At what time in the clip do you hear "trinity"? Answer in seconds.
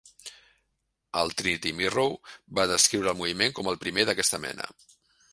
1.41-1.73